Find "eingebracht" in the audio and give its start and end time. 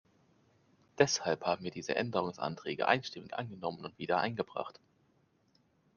4.17-4.79